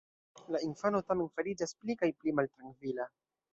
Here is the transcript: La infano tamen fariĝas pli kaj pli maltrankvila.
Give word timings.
La 0.55 0.61
infano 0.67 1.01
tamen 1.09 1.29
fariĝas 1.35 1.75
pli 1.83 1.99
kaj 2.01 2.11
pli 2.23 2.35
maltrankvila. 2.41 3.11